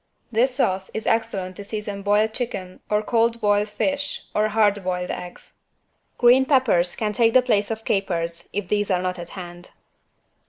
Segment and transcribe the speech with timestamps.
[0.31, 5.11] This sauce is excellent to season boiled chicken or cold boiled fish or hard boiled
[5.11, 5.57] eggs.
[6.17, 9.69] Green Peppers can take the place of capers, if these are not at hand.